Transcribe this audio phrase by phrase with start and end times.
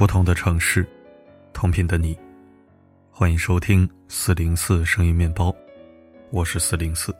[0.00, 0.86] 不同的城市，
[1.52, 2.18] 同频的你，
[3.10, 5.54] 欢迎收听四零四声音面包，
[6.30, 7.14] 我是四零四。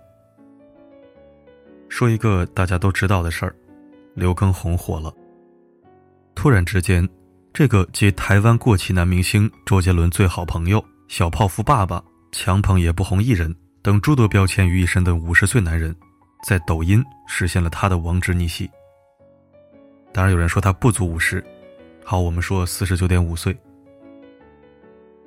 [1.91, 3.55] 说一个大家都知道的事儿，
[4.15, 5.15] 刘畊宏火了。
[6.35, 7.07] 突然之间，
[7.53, 15.95] 这个集台湾过气男明星周杰伦最好朋友、小泡芙爸爸、强捧也不红艺人等诸多标签于一身的五十岁男人，
[16.49, 18.71] 在抖音实现了他的王之逆袭。
[20.15, 21.45] 当然，有人说他不足五十，
[22.11, 23.57] 好，我们说四十九点五岁。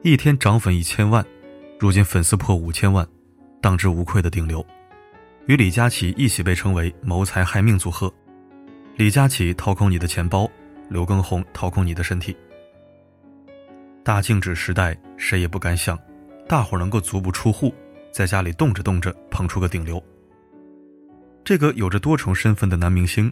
[0.02, 1.26] 一天涨粉一千万，
[1.80, 3.08] 如今粉丝破五千万，
[3.62, 4.62] 当之无愧的顶流，
[5.46, 8.14] 与李佳琦一起被称为谋财害命组合。
[8.98, 10.46] 李佳琦掏空你的钱包，
[10.90, 12.36] 刘畊宏掏空你的身体。
[14.04, 15.98] 大静止时代，谁也不敢想，
[16.50, 17.74] 大伙能够足不出户，
[18.12, 20.04] 在家里动着动着捧出个顶流。
[21.46, 23.32] 这个有着多重身份的男明星。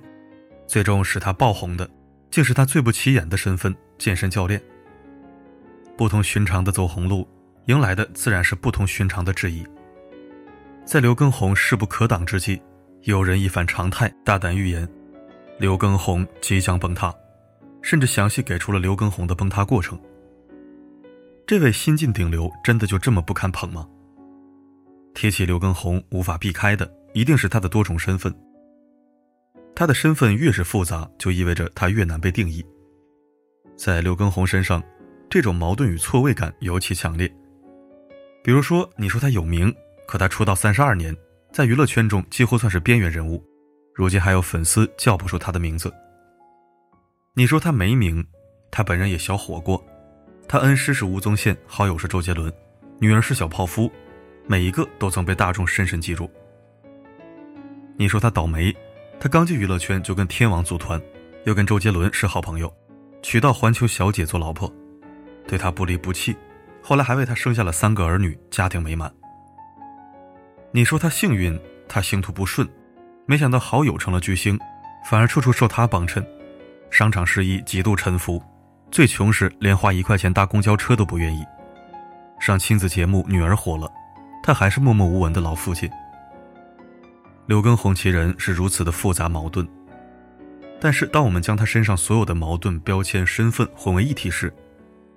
[0.67, 1.89] 最终使他爆红的，
[2.31, 4.59] 竟是他最不起眼的身份——健身教练。
[5.97, 7.27] 不同寻常的走红路，
[7.65, 9.63] 迎来的自然是不同寻常的质疑。
[10.85, 12.59] 在刘畊宏势不可挡之际，
[13.03, 14.87] 有人一反常态，大胆预言：
[15.59, 17.13] 刘畊宏即将崩塌，
[17.81, 19.99] 甚至详细给出了刘畊宏的崩塌过程。
[21.45, 23.87] 这位新晋顶流真的就这么不堪捧吗？
[25.13, 28.33] 提起刘畊宏，无法避开的一定是他的多重身份。
[29.75, 32.63] 他的身份越是复杂，就意味着他越难被定义。
[33.75, 34.83] 在刘畊宏身上，
[35.29, 37.31] 这种矛盾与错位感尤其强烈。
[38.43, 39.73] 比如说，你说他有名，
[40.07, 41.15] 可他出道三十二年，
[41.51, 43.43] 在娱乐圈中几乎算是边缘人物，
[43.95, 45.91] 如今还有粉丝叫不出他的名字。
[47.33, 48.23] 你说他没名，
[48.69, 49.83] 他本人也小火过，
[50.47, 52.51] 他恩师是吴宗宪，好友是周杰伦，
[52.99, 53.91] 女儿是小泡芙，
[54.45, 56.29] 每一个都曾被大众深深记住。
[57.97, 58.75] 你说他倒霉。
[59.21, 60.99] 他刚进娱乐圈就跟天王组团，
[61.43, 62.73] 又跟周杰伦是好朋友，
[63.21, 64.73] 娶到环球小姐做老婆，
[65.47, 66.35] 对他不离不弃，
[66.81, 69.13] 后来还为他生下了三个儿女，家庭美满。
[70.71, 71.55] 你说他幸运，
[71.87, 72.67] 他星途不顺，
[73.27, 74.57] 没想到好友成了巨星，
[75.05, 76.25] 反而处处受他帮衬，
[76.89, 78.41] 商场失意几度沉浮，
[78.89, 81.45] 最穷时连花一块钱搭公交车都不愿意。
[82.39, 83.87] 上亲子节目，女儿火了，
[84.41, 85.87] 他还是默默无闻的老父亲。
[87.47, 89.67] 刘畊宏其人是如此的复杂矛盾，
[90.79, 94.53] 但是当我们将他身上所有的矛盾标签、身份混为一体时，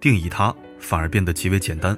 [0.01, 1.97] 定义他反而变得极为简单。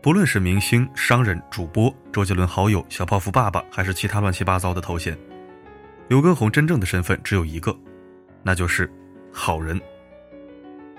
[0.00, 5.18] 不论是明星、商人、主播、周杰伦好友、小泡芙爸爸，还是其他乱七八糟的头衔，
[6.08, 7.76] 刘畊宏真正的身份只有一个，
[8.42, 8.88] 那就是
[9.32, 9.80] 好人。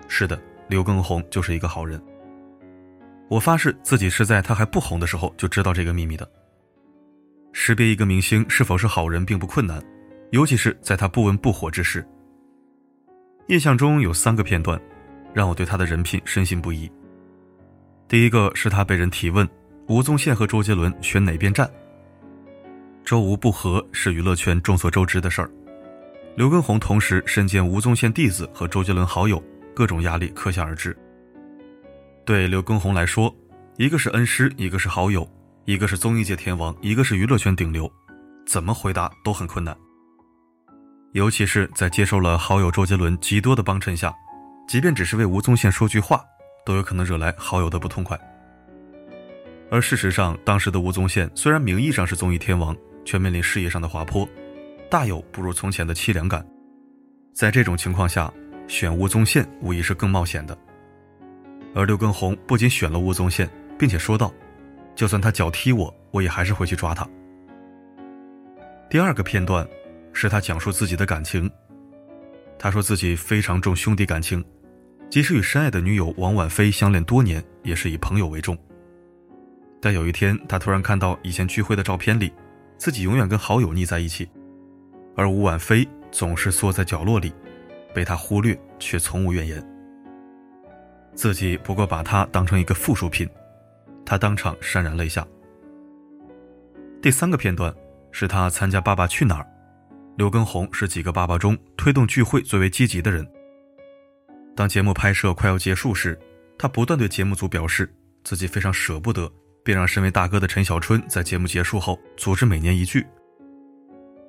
[0.07, 2.01] 是的，刘畊宏就是一个好人。
[3.29, 6.27] 我发誓自己是在他还不红的时候就知道这个秘密的。
[7.57, 9.81] 识别一个明星是否是好人并不困难，
[10.31, 12.05] 尤其是在他不温不火之时。
[13.47, 14.79] 印象中有三个片段，
[15.33, 16.91] 让我对他的人品深信不疑。
[18.09, 19.47] 第一个是他被人提问
[19.87, 21.67] 吴宗宪和周杰伦选哪边站，
[23.05, 25.49] 周吴不和是娱乐圈众所周知的事儿。
[26.35, 29.41] 刘畊宏同时身兼吴宗宪弟子和周杰伦好友，
[29.73, 30.95] 各种压力可想而知。
[32.25, 33.33] 对刘畊宏来说，
[33.77, 35.25] 一个是恩师，一个是好友。
[35.65, 37.91] 一个是综艺界天王，一个是娱乐圈顶流，
[38.45, 39.75] 怎么回答都很困难。
[41.13, 44.13] 尤其是在接受了好友周杰伦极多的帮衬下，
[44.67, 46.23] 即便只是为吴宗宪说句话，
[46.67, 48.15] 都有可能惹来好友的不痛快。
[49.71, 54.29] 而事实上，当时的吴宗宪虽然名义上是综艺天王，却面临事业上的滑坡，
[54.87, 56.45] 大有不如从前的凄凉感。
[57.33, 58.31] 在这种情况下，
[58.67, 60.55] 选吴宗宪无疑是更冒险的。
[61.73, 63.49] 而刘畊宏不仅选了吴宗宪，
[63.79, 64.31] 并且说道。
[64.95, 67.07] 就算他脚踢我，我也还是会去抓他。
[68.89, 69.67] 第二个片段，
[70.13, 71.51] 是他讲述自己的感情。
[72.57, 74.43] 他说自己非常重兄弟感情，
[75.09, 78.57] 即使与深爱的女友王婉菲相恋多年，也是以朋友为重。
[79.81, 82.31] 但有一天，他突然看到以前聚会的照片里，
[82.77, 84.27] 自己永远跟好友腻在一起，
[85.15, 87.33] 而吴婉菲总是缩在角落里，
[87.93, 89.61] 被他忽略，却从无怨言。
[91.13, 93.29] 自己不过把他当成一个附属品。
[94.05, 95.25] 他当场潸然泪下。
[97.01, 97.73] 第三个片段
[98.11, 99.43] 是他参加《爸爸去哪儿》，
[100.17, 103.27] 刘畊宏是几个爸爸中推动聚会最为积极的人。
[104.55, 106.17] 当节目拍摄快要结束时，
[106.57, 107.93] 他不断对节目组表示
[108.23, 109.31] 自己非常舍不得，
[109.63, 113.05] 便让身为大哥的陈小春在节目结束后组织每年一聚。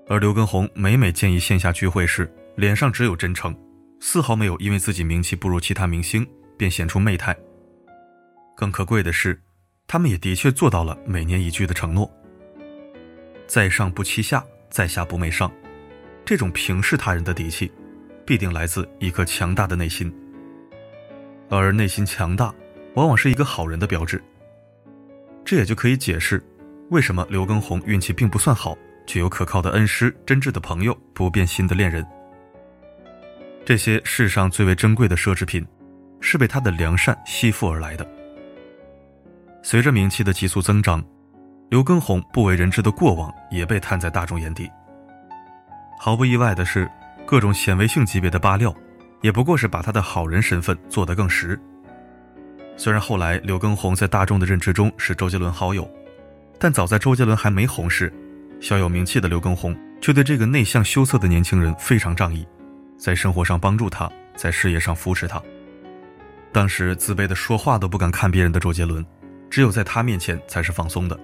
[0.08, 3.56] 而刘畊宏每每建议线下聚会时，脸上只有真诚，
[4.00, 6.26] 丝毫没有因为自己名气不如其他明星
[6.58, 7.34] 便显出媚态。
[8.56, 9.40] 更可贵的是。
[9.88, 12.10] 他们也的确做到了每年一句的承诺。
[13.46, 15.50] 在上不欺下，在下不媚上，
[16.24, 17.70] 这种平视他人的底气，
[18.24, 20.12] 必定来自一颗强大的内心，
[21.48, 22.52] 而内心强大，
[22.94, 24.22] 往往是一个好人的标志。
[25.44, 26.44] 这也就可以解释，
[26.90, 32.04] 为什么刘畊宏运气并不算好，却有可靠的恩师、真挚的朋友、不变心的恋人。
[33.64, 35.64] 这些世上最为珍贵的奢侈品，
[36.20, 38.15] 是被他的良善吸附而来的。
[39.68, 41.04] 随着名气的急速增长，
[41.70, 44.70] 刘畊宏不为人知的过往也被摊在大众眼底。
[45.98, 46.88] 毫不意外的是，
[47.26, 48.72] 各种显微镜级别的扒料，
[49.22, 51.60] 也不过是把他的好人身份做得更实。
[52.76, 55.90] 虽然后来刘畊宏在大众的认知中是周杰伦好友，
[56.60, 58.12] 但早在周杰伦还没红时，
[58.60, 62.46] 小有名气的刘畊宏却对这个内向羞涩的年轻人非常仗义，
[62.96, 65.42] 在生活上帮助他，在事业上扶持他。
[66.52, 69.04] 当时自卑的说话都不敢看别人的周杰伦，
[69.50, 71.18] 只有在他面前才是放松的。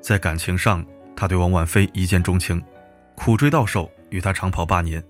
[0.00, 0.84] 在感情上，
[1.16, 2.62] 他对王婉菲一见钟情，
[3.14, 5.02] 苦追到手，与她长跑八年，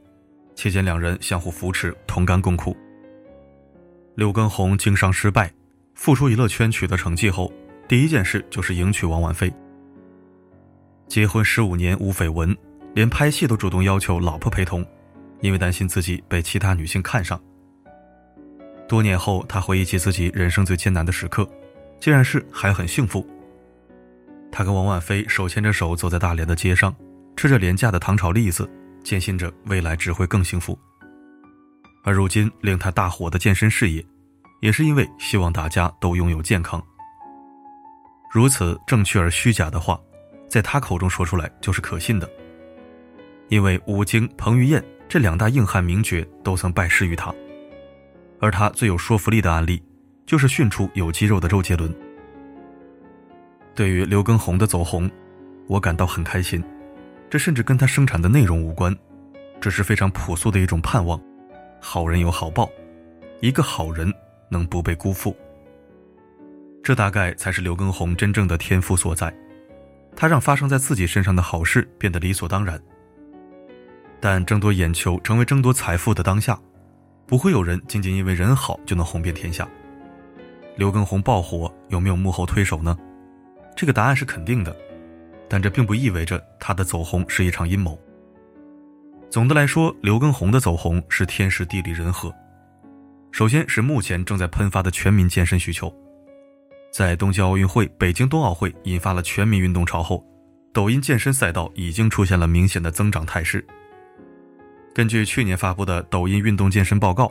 [0.55, 2.76] 期间两人相互扶持，同甘共苦。
[4.14, 5.52] 刘畊宏经商失败，
[5.94, 7.52] 复出娱乐圈取得成绩后，
[7.88, 9.52] 第一件事就是迎娶王婉菲。
[11.08, 12.56] 结婚十五年无绯闻，
[12.94, 14.87] 连拍戏都主动要求老婆陪同，
[15.40, 17.40] 因为担心自己被其他女性看上。
[18.89, 21.49] 多年后，他回忆起自己人生最艰难的时刻，
[22.01, 23.27] 竟然是还很幸福。
[24.53, 26.95] 他跟王婉菲手牵着手走在大连的街上，
[27.37, 28.69] 吃着廉价的糖炒栗子，
[29.03, 30.79] 坚信着未来只会更幸福。
[32.05, 34.05] 而如今令他大火的健身事业，
[34.61, 36.81] 也是因为希望大家都拥有健康。
[38.31, 39.99] 如此正确而虚假的话，
[40.49, 42.29] 在他口中说出来就是可信的。
[43.49, 47.35] 因为吴京、彭于晏这两大硬汉名角都曾拜师于他，
[48.44, 49.82] 而他最有说服力的案例，
[50.26, 51.91] 就是训出有肌肉的周杰伦。
[53.75, 55.11] 对于刘畊宏的走红，
[55.67, 56.62] 我感到很开心，
[57.31, 58.94] 这甚至跟他生产的内容无关，
[59.62, 61.19] 只是非常朴素的一种盼望。
[61.81, 62.69] 好人有好报，
[63.41, 64.12] 一个好人
[64.50, 65.35] 能不被辜负，
[66.82, 69.35] 这大概才是刘畊宏真正的天赋所在。
[70.14, 72.79] 他让发生在自己身上的好事变得理所当然。
[74.20, 76.61] 但争夺眼球成为争夺财富的当下，
[77.26, 79.69] 不会有人仅仅因为人好就能红遍天下。
[80.76, 82.97] 刘畊宏爆火有没有幕后推手呢？
[83.76, 84.75] 这个答案是肯定的，
[85.49, 87.99] 但这并不意味着他的走红是一场阴谋。
[89.31, 92.32] 总的来说，刘畊宏的走红是天时地利人和。
[93.32, 95.93] 首先是目前正在喷发的全民健身需求，
[96.93, 100.25] 在东京奥运会、北京冬奥会引发了全民运动潮后，
[100.73, 103.67] 抖音健身赛道已经出现了明显的增长态势。
[104.94, 107.31] 根据去年发布的抖音运动健身报告，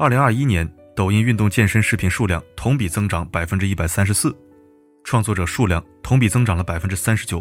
[0.00, 4.36] 二零二一年抖音运动健身视频数量同比增长百分之一百三十四，
[5.04, 7.40] 创作者数量同比增长了百分之三十九，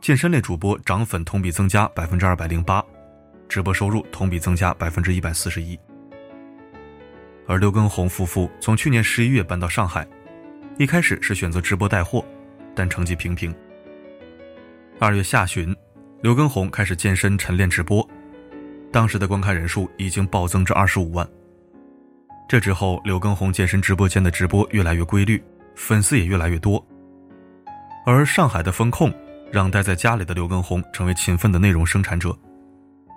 [0.00, 2.84] 健身类主播涨粉同比增加百分之二百零八。
[3.48, 5.78] 直播收入同比增加百分之一百四十一，
[7.46, 10.04] 而刘畊宏夫妇从去年十一月搬到上海，
[10.76, 12.24] 一开始是选择直播带货，
[12.74, 13.54] 但成绩平平。
[14.98, 15.72] 二月下旬，
[16.20, 18.08] 刘畊宏开始健身晨练直播，
[18.92, 21.26] 当时的观看人数已经暴增至二十五万。
[22.48, 25.42] 这之后，刘畊宏健身直播间的直播越来越规律，
[25.74, 26.84] 粉丝也越来越多。
[28.04, 29.12] 而上海的风控
[29.50, 32.36] 让待在家里的刘畊宏成为勤奋的内容生产者。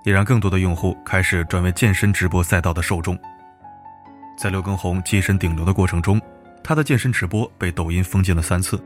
[0.06, 3.18] 也让更多的用户开始转为健身直播赛道的受众。
[4.38, 6.22] 在刘畊宏跻身顶流的过程中，
[6.64, 8.80] 他的健身直播被抖音封禁了三次，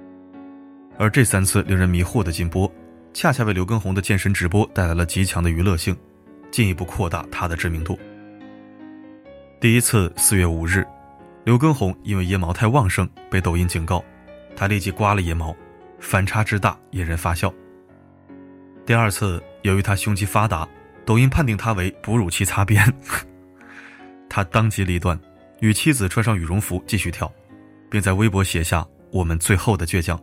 [0.98, 2.72] 而这三次令人迷惑的禁播，
[3.14, 5.94] 恰恰为刘畊宏的健身直播带来了极强的娱乐性，
[6.52, 7.98] 进一步扩大他的知名度。
[9.60, 10.86] 第一次，四月五日，
[11.44, 14.04] 刘畊宏因为腋毛太旺盛被抖音警告，
[14.56, 15.56] 他立即刮了腋毛，
[16.00, 17.54] 反差之大引人发笑。
[18.86, 20.68] 第二次，由于他胸肌发达。
[21.06, 22.86] 抖音判定他为哺乳期擦边，
[24.30, 25.20] 他当机立断，
[25.60, 27.32] 与妻子穿上羽绒服继续跳，
[27.90, 30.22] 并在微博写下“我们最后的倔强”。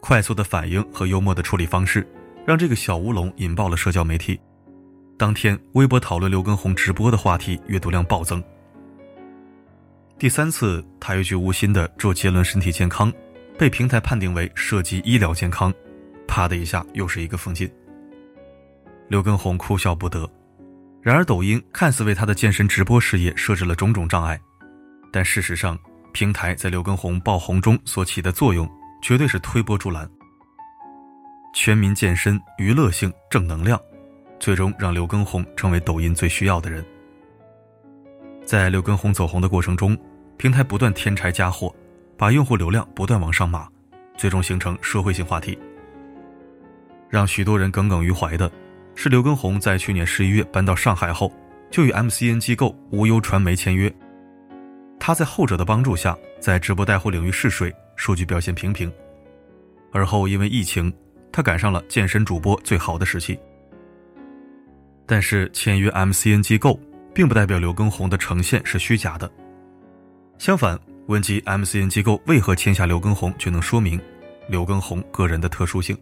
[0.00, 2.08] 快速的反应和幽默的处理方式，
[2.46, 4.40] 让这个小乌龙引爆了社交媒体。
[5.16, 8.42] 当天，微博讨论刘畊宏直播的话题阅读量暴增。
[10.18, 13.12] 第三次，他一句无心的祝杰伦身体健康，
[13.56, 15.72] 被平台判定为涉及医疗健康，
[16.26, 17.70] 啪的一下又是一个封禁。
[19.08, 20.28] 刘畊宏哭笑不得，
[21.00, 24.40] 然而抖音看似为他的健身直播事业设置了种种障碍，
[25.12, 25.78] 但事实上，
[26.12, 28.68] 平台在刘畊宏爆红中所起的作用
[29.00, 30.10] 绝对是推波助澜。
[31.54, 33.80] 全民健身、娱乐性、正能量，
[34.38, 36.84] 最终让刘畊宏成为抖音最需要的人。
[38.44, 39.96] 在刘畊宏走红的过程中，
[40.36, 41.74] 平台不断添柴加火，
[42.16, 43.68] 把用户流量不断往上码，
[44.16, 45.58] 最终形成社会性话题，
[47.08, 48.50] 让许多人耿耿于怀的。
[48.94, 51.32] 是刘畊宏在去年十一月搬到上海后，
[51.70, 53.92] 就与 MCN 机构无忧传媒签约。
[55.00, 58.92] 他在后者的帮助下，在直播带货领域试水，数据表现平平。
[59.92, 60.92] 而后因为疫情，
[61.32, 63.38] 他赶上了健身主播最好的时期。
[65.06, 66.78] 但是签约 MCN 机构，
[67.14, 69.30] 并不代表刘畊宏的呈现是虚假的。
[70.38, 74.00] 相反，问及 MCN 机构为何签下刘畊宏，就能说明
[74.48, 75.96] 刘畊宏个人的特殊性。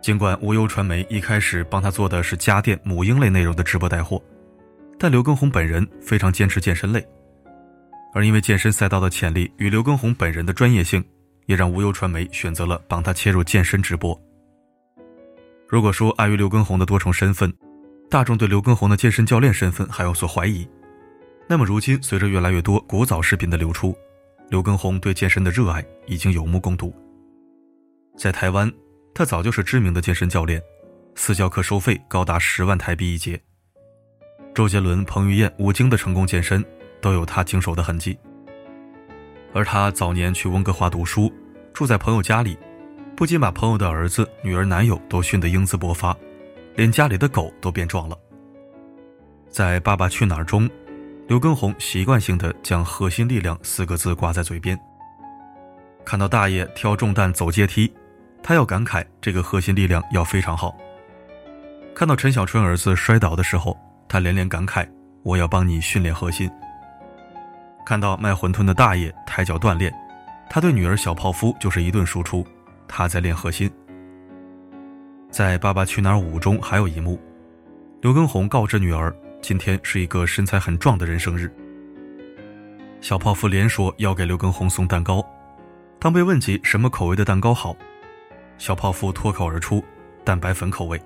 [0.00, 4.22] 尽管无忧传媒一开始帮他做的是家电母婴类内容的直播带货，
[4.98, 7.04] 但刘畊宏本人非常坚持健身类，
[8.14, 11.04] 而因为健身赛道的潜力与刘畊宏本人的专业性，
[11.46, 14.18] 也让无忧传媒选择了帮他切入健身直播。
[15.68, 17.52] 如果说碍于刘畊宏的多重身份，
[18.08, 20.66] 大众对刘畊宏的健身教练身份还有所怀疑，
[21.46, 23.94] 那么如今随着越来越多古早视频的流出，
[24.48, 26.94] 刘畊宏对健身的热爱已经有目共睹。
[28.16, 28.72] 在台湾，
[29.14, 30.58] 他早就是知名的健身教练，
[31.14, 33.38] 私教课收费高达十万台币一节。
[34.54, 36.64] 周杰伦、彭于晏、吴京的成功健身
[37.02, 38.18] 都有他经手的痕迹。
[39.52, 41.30] 而他早年去温哥华读书，
[41.74, 42.58] 住在朋友家里。
[43.18, 46.16] 不仅把朋友的儿子、女儿、男友都训得英姿勃发，
[46.76, 48.16] 连家里的狗都变壮了。
[49.50, 50.70] 在《爸爸去哪儿》中，
[51.26, 54.78] 刘畊宏习惯性的将“核心力量”四个字挂在嘴边。
[56.04, 57.92] 看到大爷挑重担走阶梯，
[58.40, 60.78] 他要感慨这个核心力量要非常好。
[61.96, 63.76] 看到陈小春儿子摔倒的时候，
[64.08, 64.88] 他连连感慨
[65.24, 66.48] ：“我要帮你训练核心。”
[67.84, 69.92] 看到卖馄饨的大爷抬脚锻炼，
[70.48, 72.46] 他对女儿小泡芙就是一顿输出。
[72.88, 73.70] 他在练核心。
[75.30, 77.20] 在《爸爸去哪儿五》中，还有一幕，
[78.00, 81.52] 刘畊宏告知女儿，今天是一个身材很壮的人生日。
[83.02, 85.24] 小泡芙连说要给刘畊宏送蛋糕，
[85.98, 87.76] 当被问及什么口味的蛋糕好，
[88.56, 89.84] 小泡芙脱口而出：
[90.24, 91.00] 蛋白粉口味。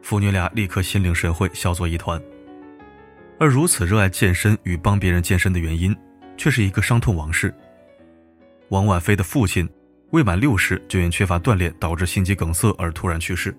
[0.00, 2.20] 父女俩立刻心领神会，笑作一团。
[3.38, 5.94] 而如此热爱健身与帮别人健身的原因，
[6.36, 7.54] 却是一个伤痛往事。
[8.70, 9.68] 王婉菲的父亲。
[10.12, 13.54] 未满六十就因缺乏锻炼导致心肌梗塞而突然去世。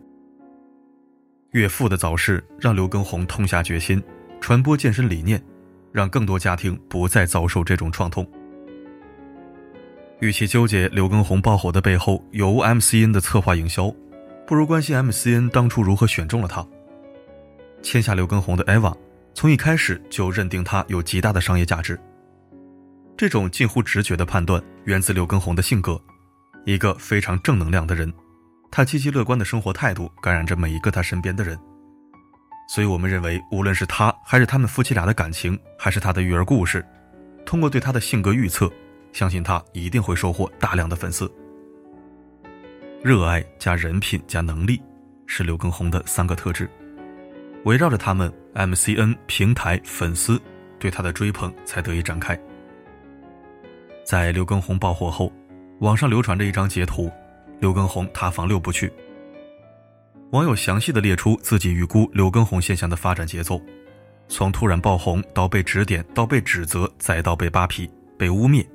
[1.52, 4.02] 岳父的早逝让刘畊宏痛下决心，
[4.40, 5.44] 传播健身理念，
[5.92, 8.28] 让更多家庭不再遭受这种创痛。
[10.20, 13.94] 与其纠结刘畊宏爆火的背后有无 MCN 的策划营销，
[14.46, 16.66] 不如关心 MCN 当初如何选中了他。
[17.82, 18.96] 签下刘畊宏的 EVA，
[19.34, 22.00] 从一开始就认定他有极大的商业价值。
[23.18, 26.00] 这种近乎直觉的判断源自刘畊宏的性格。
[26.66, 28.12] 一个非常正能量的人，
[28.72, 31.60] 他积极乐观的生活态度感染着每一个他身边的人。
[32.70, 36.84] 所以，我们认为，无论是他，还是他们夫妻俩的感情，还是他的育儿故事，
[37.46, 38.72] 通过对他的性格预测，
[39.12, 41.30] 相信他一定会收获大量的粉丝。
[43.04, 44.82] 热爱加人品加能力，
[45.28, 46.70] 是刘畊宏的三个特质。
[47.66, 50.42] 围绕着他们，MCN 平台粉丝
[50.80, 52.40] 对他的追捧才得以展开。
[54.06, 55.32] 在刘畊宏爆火后。
[55.84, 57.12] 网上流传着一张截图，
[57.60, 58.90] 刘畊宏塌房六部曲。
[60.32, 63.62] 网友详细的列出自己预估刘畊宏现象的发展节奏，
[64.30, 68.66] 从突然爆红到被指点，到被指责，再到被扒皮、被污蔑，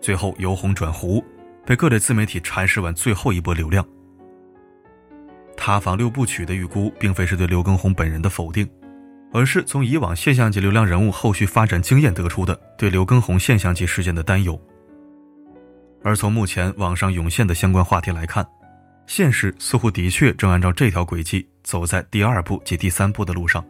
[0.00, 1.22] 最后由红转糊，
[1.66, 3.86] 被各类自媒体蚕食完最后一波流量。
[5.58, 8.66] 塌房六部曲的预估，并非是对刘畊宏本人的否定，
[9.34, 14.58] 而是从以往现象级流量人物后续发展经验得出的对刘畊宏现象级事件的担忧。
[16.04, 18.46] 而从目前网上涌现的相关话题来看，
[19.06, 23.64] 现实似乎的确正按照这条轨迹走在第二步及第三步的路上。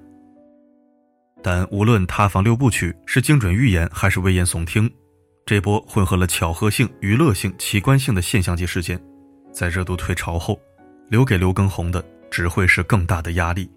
[1.41, 4.91] 但无论塌房六部曲是精准预言还是危言耸听，
[5.47, 9.01] 这波混合了巧合性、娱乐性、奇观性的现象级事件，
[9.53, 10.59] 在热度退潮后，
[11.09, 13.71] 留给刘畊宏的只会是更大的压力。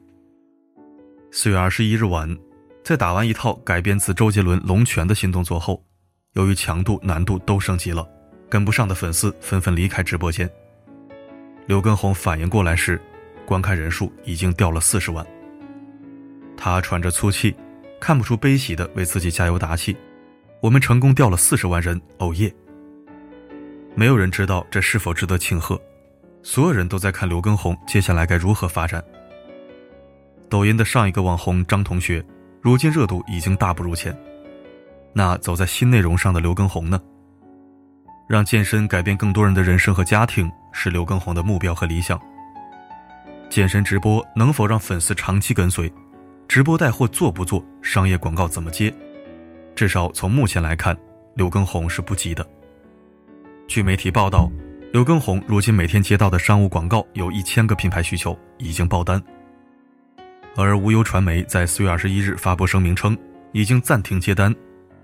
[1.32, 2.36] 四月二十一日晚，
[2.84, 5.84] 在打完一套改编自周杰伦《龙泉》的新动作后，
[6.34, 8.08] 由于强度、难度都升级了。
[8.50, 10.50] 跟不上的粉丝纷纷离开直播间。
[11.66, 13.02] 刘畊宏反应过来时，
[13.46, 15.26] 观看人数已经掉了四十万。
[16.56, 17.56] 他喘着粗气，
[18.00, 19.96] 看不出悲喜的为自己加油打气
[20.62, 22.54] ：“我们成功掉了四十万人，哦耶！”
[23.96, 25.80] 没有人知道这是否值得庆贺，
[26.42, 29.04] 所有人都在看刘畊宏接下来该如何发展。
[30.50, 32.24] 抖音的上一个网红张同学，
[32.62, 34.18] 如今热度已经大不如前。
[35.14, 37.02] 那走在新内容上的刘畊宏呢？
[38.28, 42.20] 让健身改变更多人的人生和家庭是刘畊宏的目标和理想。
[43.50, 45.92] 健身直播能否让粉丝长期跟随？
[46.48, 47.64] 直播带货做不做？
[47.82, 48.94] 商业广告怎么接？
[49.74, 50.96] 至少从目前来看，
[51.36, 52.46] 刘畊宏是不急的。
[53.68, 54.52] 据媒体报道，
[54.92, 59.22] 刘畊宏如今每天接到的商务广告有一千个品牌需求，已经爆单。
[60.58, 63.18] 而无忧传媒在四月二十一日发布声明称，
[63.54, 64.54] 已经暂停接单，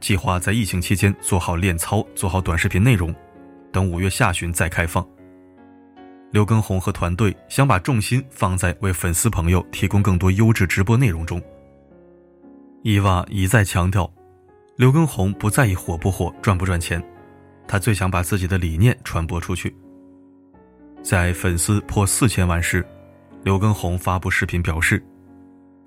[0.03, 3.15] 计划在疫情期间做好练操、做好短视频内容，
[3.72, 5.07] 等五月下旬再开放。
[6.29, 11.41] 刘畊宏和团队想把重心放在为粉丝朋友提供更多优质直播内容中。
[12.81, 14.12] 伊娃一再强调，
[14.75, 17.01] 刘畊宏不在意火不火、赚不赚钱，
[17.65, 19.74] 他最想把自己的理念传播出去。
[21.01, 22.86] 在粉丝破四千万时，
[23.41, 25.01] 刘畊宏发布视频表示：“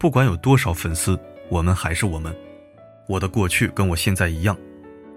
[0.01, 1.21] 不管有多少粉丝，
[1.51, 2.35] 我们还是我们。
[3.09, 4.57] 我的过去跟我现在一样，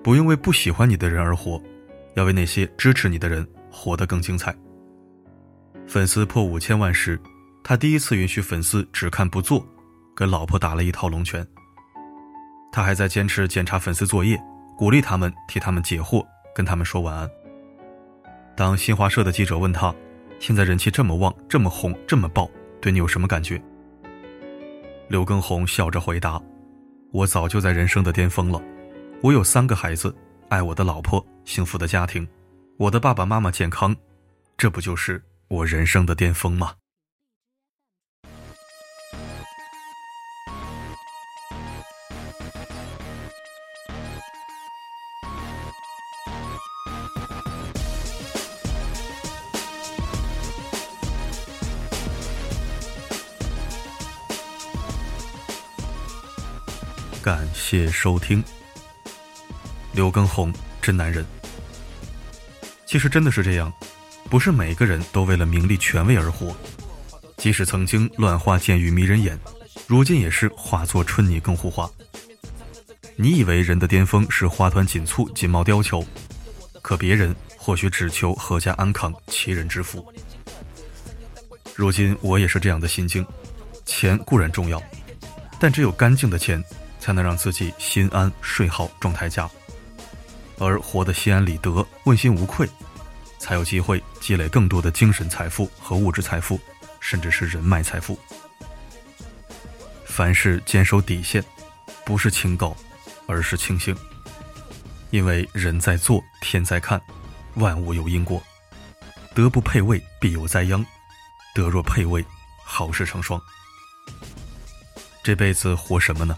[0.04, 1.62] 不用为不喜欢你的人而活，
[2.16, 4.56] 要为那些支持你的人活得更精彩。”
[5.88, 7.20] 粉丝破五千万时，
[7.64, 9.66] 他第一次允许粉丝只看不做，
[10.16, 11.46] 跟老婆打了一套龙拳。
[12.72, 14.40] 他还在坚持检查粉丝作业，
[14.78, 17.28] 鼓励他们，替他们解惑，跟他们说晚安。
[18.56, 19.94] 当新华社的记者问他，
[20.40, 22.48] 现在人气这么旺，这么红，这么爆，
[22.80, 23.60] 对你有什么感觉？
[25.08, 26.40] 刘畊宏笑着回答
[27.12, 28.62] ：“我早就在人生的巅峰了，
[29.22, 30.16] 我有三个孩子，
[30.50, 32.28] 爱我的老婆，幸福的家庭，
[32.78, 33.96] 我的爸爸妈妈健康，
[34.58, 36.74] 这不就是？”我人生的巅峰吗？
[57.70, 58.44] 谢收听。
[59.92, 61.24] 刘畊宏真男人，
[62.88, 63.72] 其实真的是这样。
[64.28, 66.52] 不是每个人都为了名利权位而活，
[67.38, 69.38] 即使曾经乱花渐欲迷人眼，
[69.86, 71.88] 如今也是化作春泥更护花。
[73.16, 76.04] 你以为人的巅峰是花团锦簇、锦帽貂裘，
[76.82, 80.12] 可别人或许只求阖家安康、齐人之福。
[81.76, 83.24] 如今我也是这样的心境，
[83.86, 84.82] 钱固然重要，
[85.60, 86.64] 但只有干净的钱，
[87.00, 89.50] 才能让自己心安、睡好、状态佳，
[90.58, 92.70] 而活得心安理得、问心无愧。
[93.40, 96.60] 才有机会积累更多的精神财富和物质财富，
[97.00, 98.20] 甚至是人脉财富。
[100.06, 101.42] 凡事坚守底线，
[102.06, 102.76] 不是清高，
[103.28, 103.96] 而是清醒。
[105.10, 107.02] 因为人在做，天在看，
[107.56, 108.44] 万物有因果。
[109.34, 110.84] 德不配位，必有灾殃；
[111.56, 112.24] 德若配位，
[112.64, 113.42] 好事成双。
[115.24, 116.38] 这辈子活什么呢？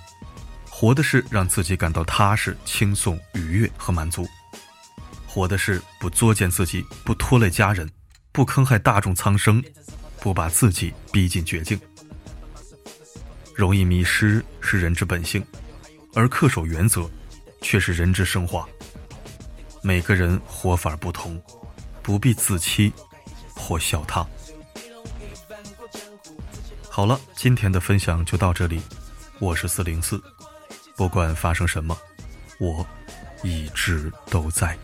[0.82, 4.28] 活的是让自己感到踏实、轻松、愉悦和满足。
[5.28, 7.88] 活的是不作践自己，不拖累家人，
[8.32, 9.64] 不坑害大众苍生，
[10.20, 11.80] 不把自己逼进绝境。
[13.54, 15.46] 容易迷失是人之本性，
[16.16, 17.08] 而恪守原则
[17.62, 18.68] 却是人之升华。
[19.84, 21.40] 每个人活法不同，
[22.02, 22.92] 不必自欺
[23.56, 24.26] 或笑他。
[26.90, 28.82] 好了，今天的分享就到这里。
[29.38, 30.20] 我是四零四，
[31.02, 31.98] 不管发生什么，
[32.60, 32.86] 我
[33.42, 34.78] 一直都在。